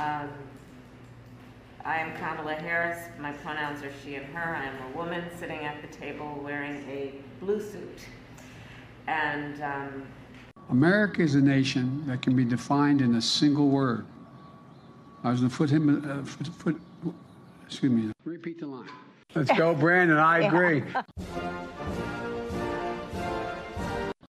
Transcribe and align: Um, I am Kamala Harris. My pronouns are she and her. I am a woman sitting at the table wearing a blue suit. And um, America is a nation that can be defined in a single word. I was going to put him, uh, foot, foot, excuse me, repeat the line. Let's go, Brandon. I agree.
Um, 0.00 0.30
I 1.84 1.98
am 1.98 2.16
Kamala 2.16 2.54
Harris. 2.54 2.98
My 3.18 3.32
pronouns 3.32 3.82
are 3.82 3.92
she 4.02 4.14
and 4.14 4.24
her. 4.34 4.56
I 4.56 4.64
am 4.64 4.92
a 4.94 4.96
woman 4.96 5.22
sitting 5.38 5.58
at 5.66 5.82
the 5.82 5.88
table 5.88 6.40
wearing 6.42 6.76
a 6.88 7.12
blue 7.38 7.60
suit. 7.60 7.98
And 9.06 9.60
um, 9.62 10.06
America 10.70 11.20
is 11.20 11.34
a 11.34 11.40
nation 11.42 12.02
that 12.06 12.22
can 12.22 12.34
be 12.34 12.46
defined 12.46 13.02
in 13.02 13.16
a 13.16 13.20
single 13.20 13.68
word. 13.68 14.06
I 15.22 15.30
was 15.32 15.40
going 15.40 15.50
to 15.50 15.56
put 15.56 15.68
him, 15.68 16.02
uh, 16.10 16.24
foot, 16.24 16.46
foot, 16.46 16.80
excuse 17.66 17.92
me, 17.92 18.10
repeat 18.24 18.58
the 18.58 18.68
line. 18.68 18.88
Let's 19.34 19.52
go, 19.52 19.74
Brandon. 19.74 20.16
I 20.16 20.38
agree. 20.46 20.82